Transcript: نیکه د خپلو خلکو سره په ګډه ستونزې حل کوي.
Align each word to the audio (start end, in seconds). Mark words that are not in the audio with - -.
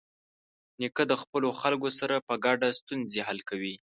نیکه 0.79 1.03
د 1.07 1.13
خپلو 1.21 1.47
خلکو 1.61 1.89
سره 1.99 2.15
په 2.27 2.33
ګډه 2.45 2.67
ستونزې 2.79 3.21
حل 3.27 3.39
کوي. 3.49 3.75